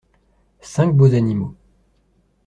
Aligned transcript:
Cinq 0.63 0.95
beaux 0.97 1.13
animaux. 1.13 1.55